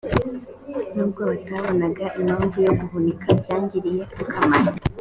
[0.93, 4.71] nubwo batabonaga impamvu yo guhunika byagiriye akamaro